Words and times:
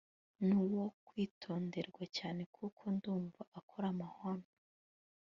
nuwo 0.47 0.83
kwitonderwa 1.07 2.03
cyane 2.17 2.41
kuko 2.55 2.81
ndumva 2.95 3.41
akora 3.59 3.85
amahano 3.93 4.47